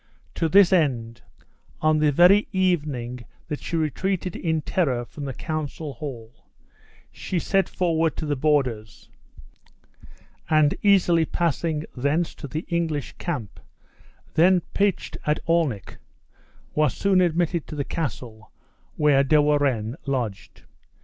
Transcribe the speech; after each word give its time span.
To 0.33 0.49
this 0.49 0.73
end, 0.73 1.21
on 1.79 1.99
the 1.99 2.11
very 2.11 2.47
evening 2.51 3.23
that 3.49 3.61
she 3.61 3.75
retreated 3.77 4.35
in 4.35 4.63
terror 4.63 5.05
from 5.05 5.25
the 5.25 5.33
council 5.35 5.93
hall, 5.93 6.47
she 7.11 7.37
set 7.37 7.69
forward 7.69 8.17
to 8.17 8.25
the 8.25 8.35
borders; 8.35 9.09
and, 10.49 10.73
easily 10.81 11.23
passing 11.23 11.85
thence 11.95 12.33
to 12.33 12.47
the 12.47 12.65
English 12.67 13.13
camp 13.19 13.59
(then 14.33 14.61
pitched 14.73 15.17
at 15.27 15.39
Alnwick), 15.47 15.97
was 16.73 16.95
soon 16.95 17.21
admitted 17.21 17.67
to 17.67 17.75
the 17.75 17.83
castle, 17.85 18.49
where 18.95 19.23
De 19.23 19.39
Warenne 19.39 19.97
lodged. 20.07 20.63